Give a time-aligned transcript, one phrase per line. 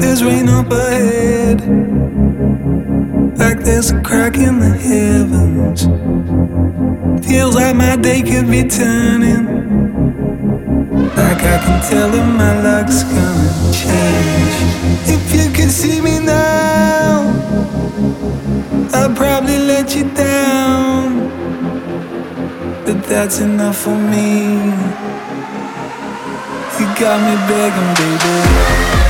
[0.00, 1.60] there's rain up ahead.
[3.38, 5.82] Like there's a crack in the heavens.
[7.26, 9.46] Feels like my day could be turning.
[11.16, 14.56] Like I can tell that my luck's gonna change.
[15.14, 17.30] If you could see me now,
[18.94, 21.28] I'd probably let you down.
[22.84, 24.90] But that's enough for me.
[26.78, 29.09] You got me begging, baby.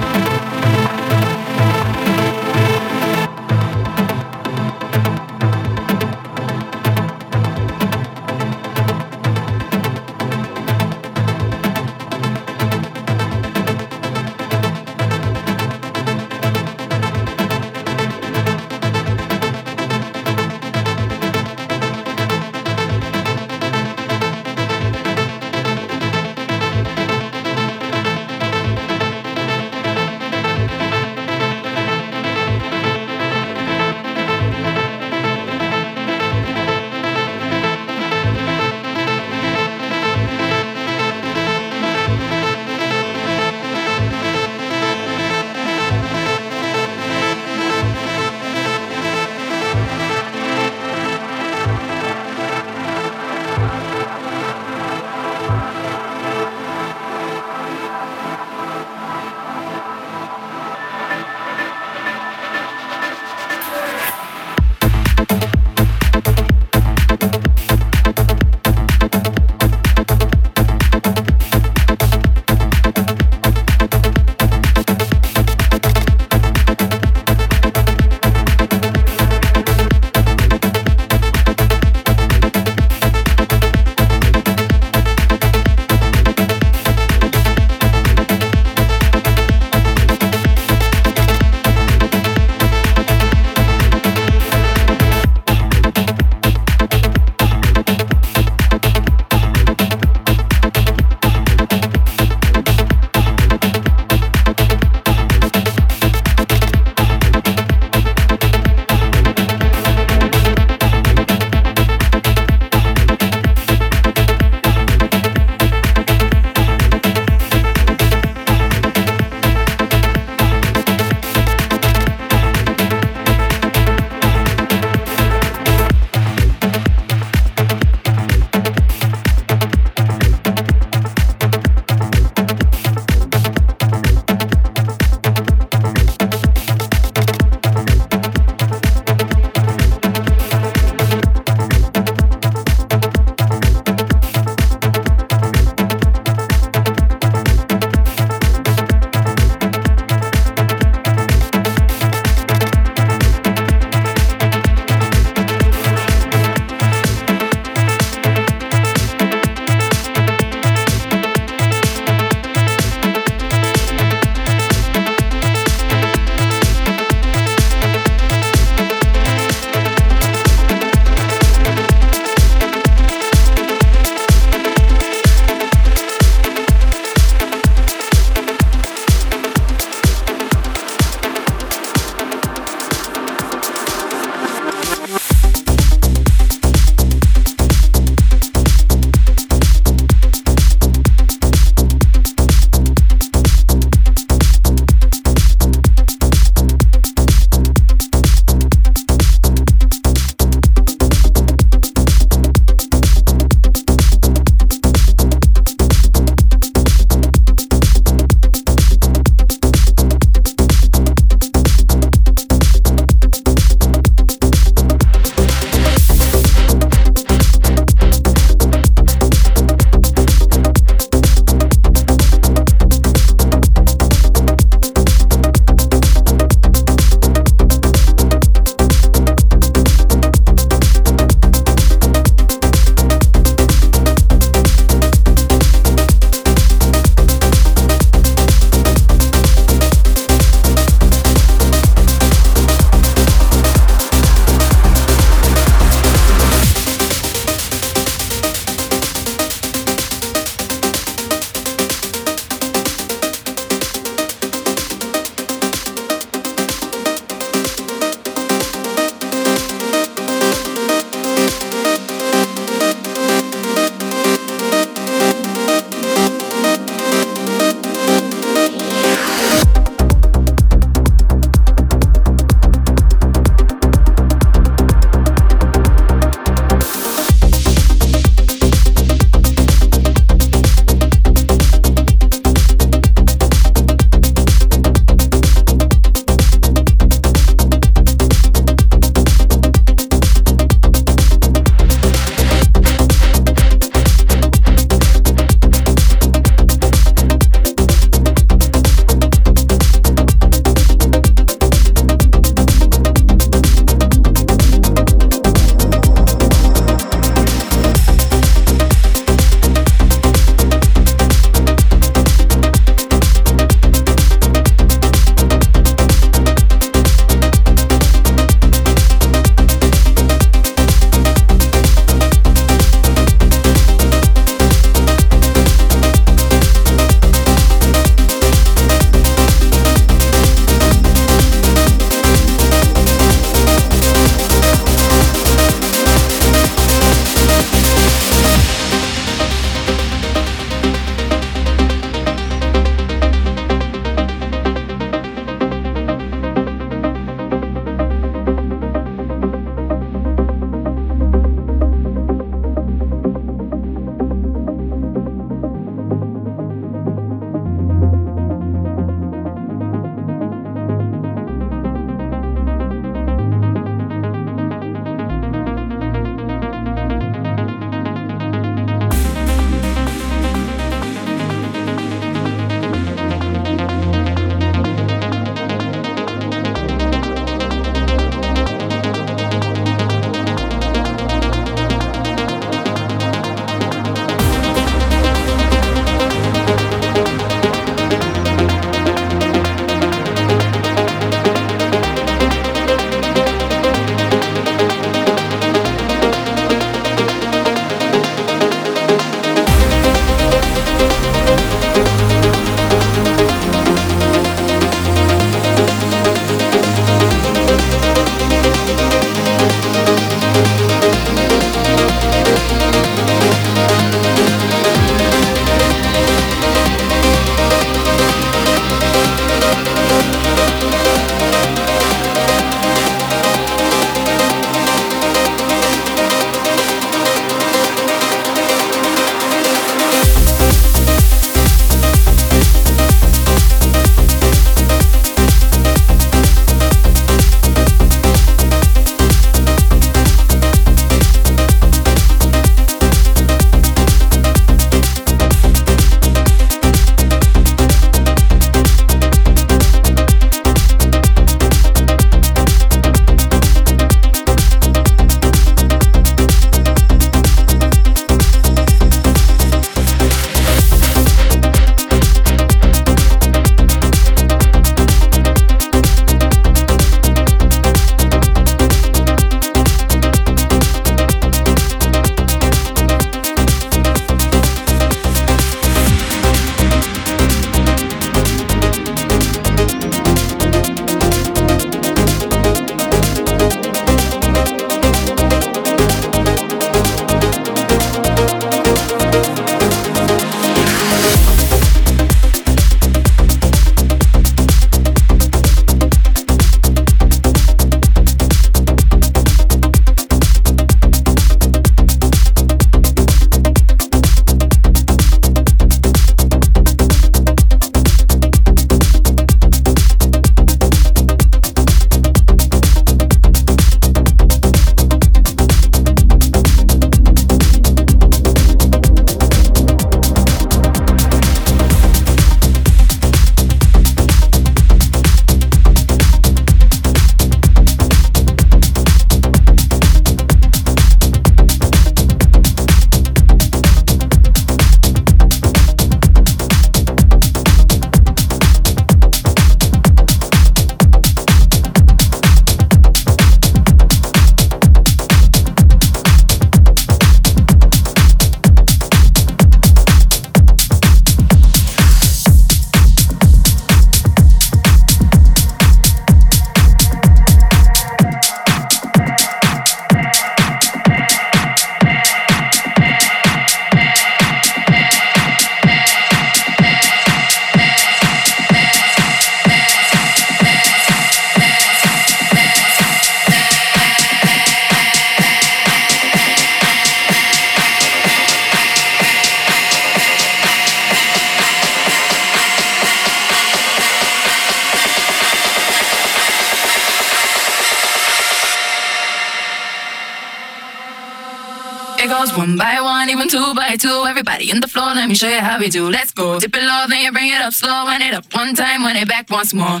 [593.96, 594.24] Two.
[594.26, 596.08] Everybody in the floor, let me show you how we do.
[596.08, 596.58] Let's go.
[596.60, 598.04] Dip it low, then you bring it up slow.
[598.04, 600.00] Wind it up one time, wind it back once more.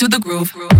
[0.00, 0.79] To the groove.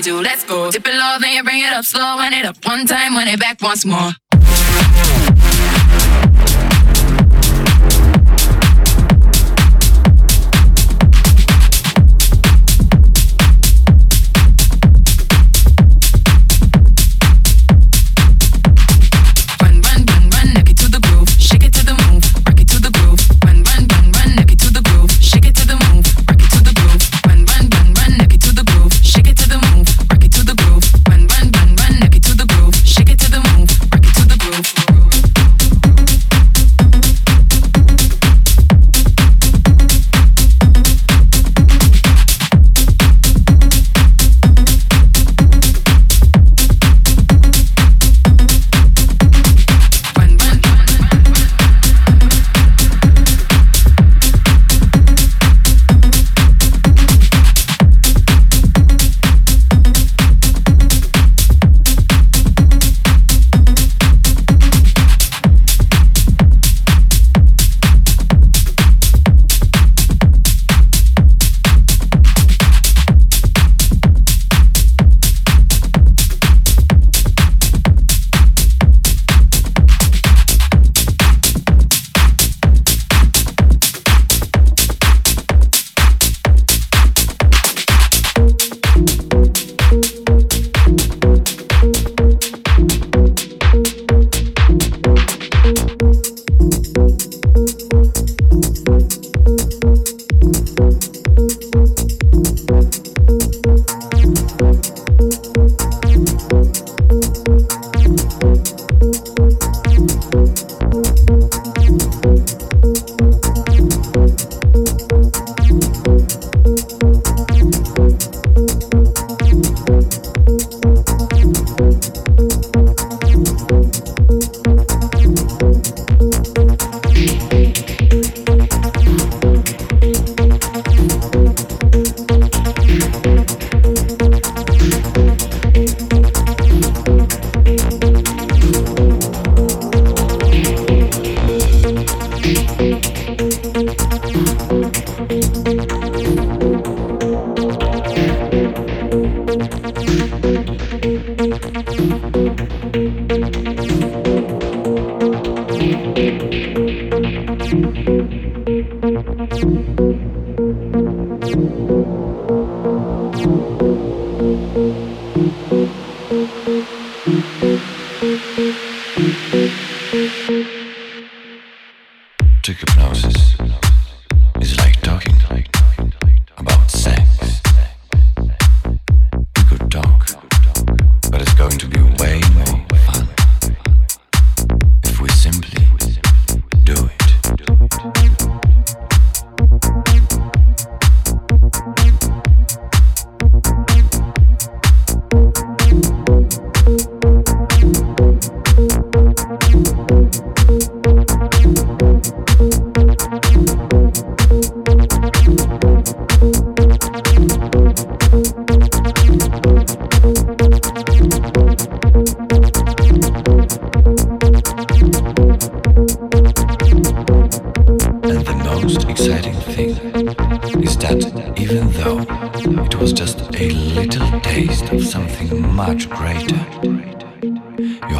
[0.00, 0.20] Do.
[0.20, 0.70] Let's go.
[0.70, 2.16] Dip it low, then you bring it up slow.
[2.16, 4.12] Wind it up one time, wind it back once more.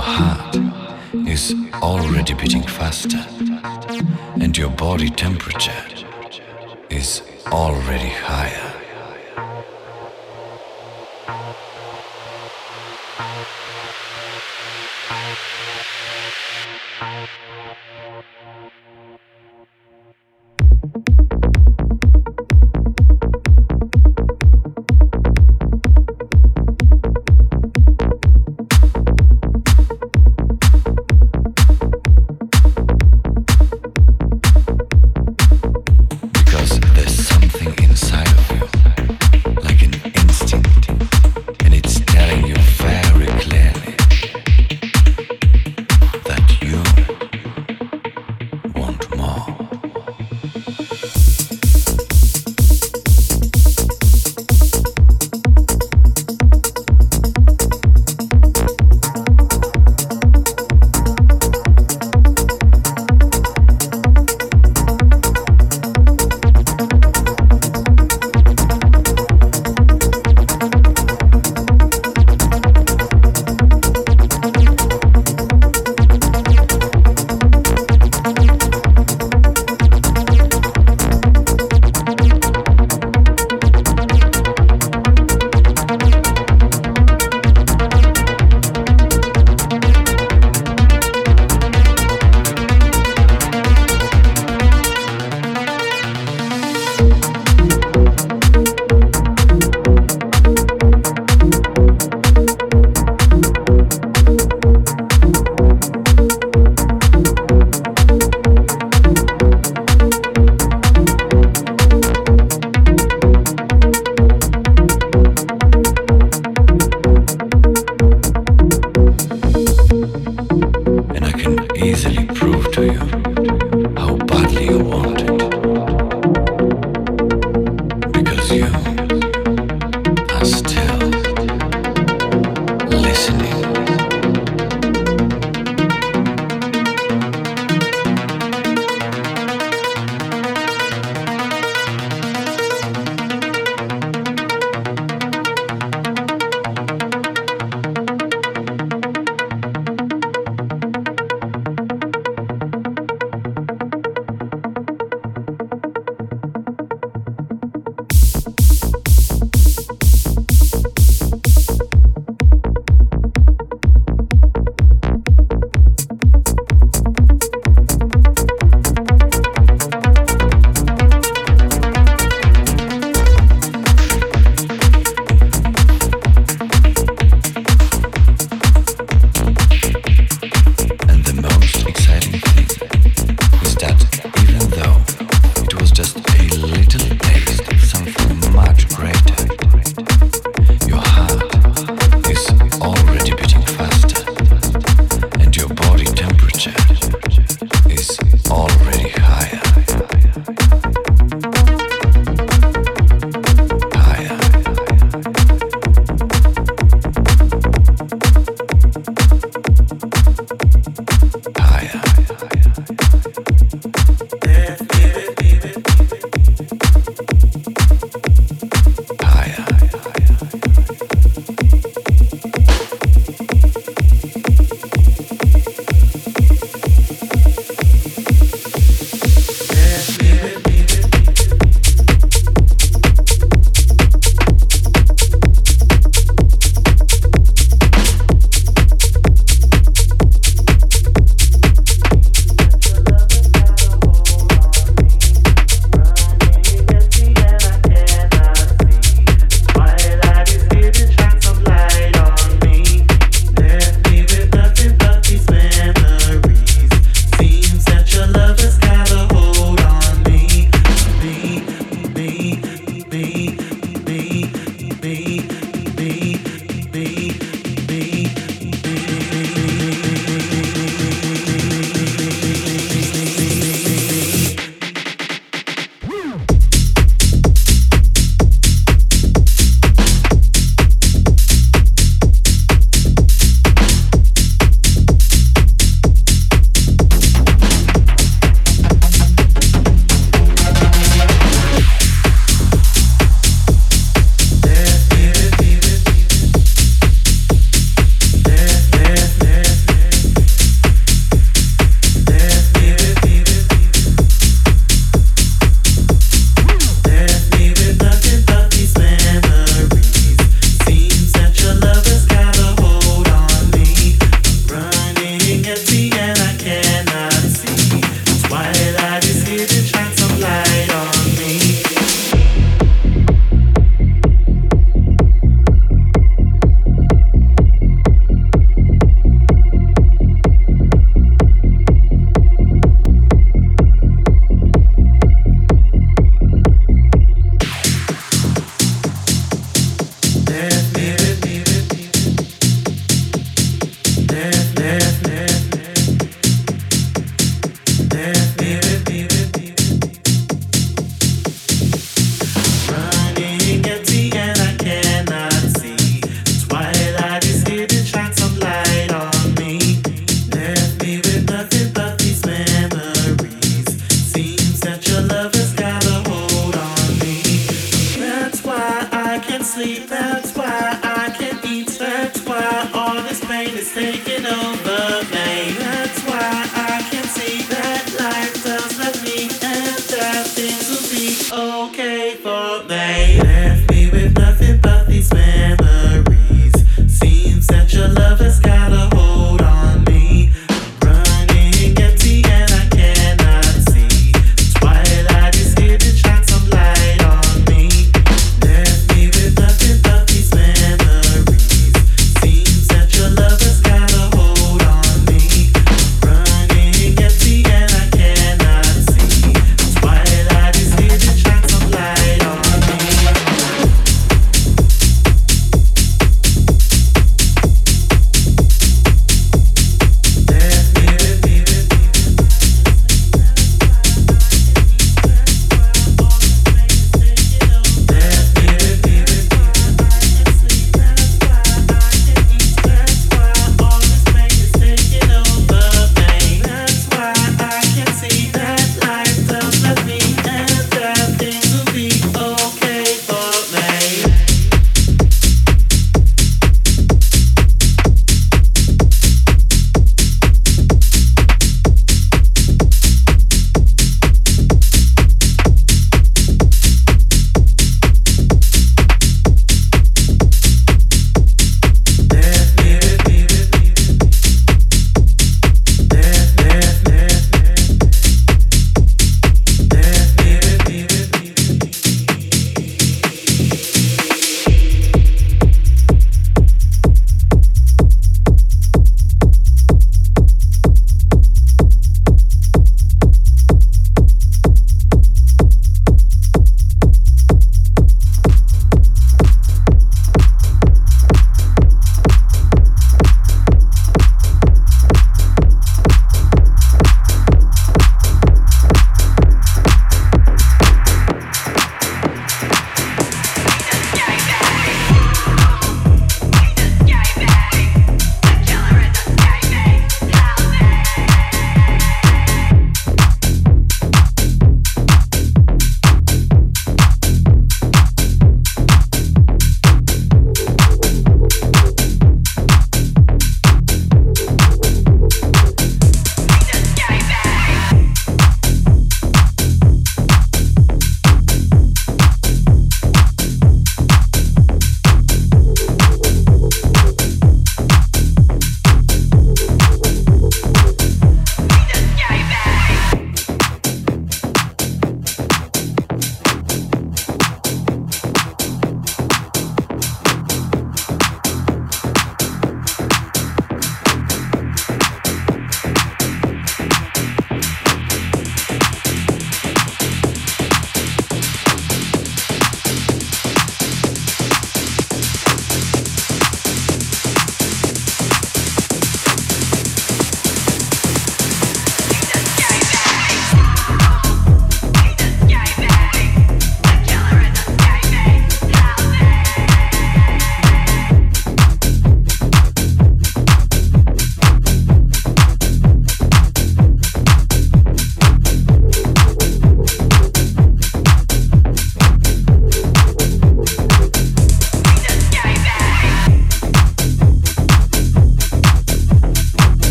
[0.00, 0.56] your heart
[1.28, 3.22] is already beating faster
[4.40, 5.84] and your body temperature
[6.88, 8.70] is already higher.